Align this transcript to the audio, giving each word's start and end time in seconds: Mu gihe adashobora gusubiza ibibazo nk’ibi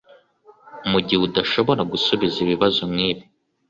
Mu 0.91 0.99
gihe 1.07 1.21
adashobora 1.29 1.81
gusubiza 1.91 2.37
ibibazo 2.45 2.81
nk’ibi 2.91 3.23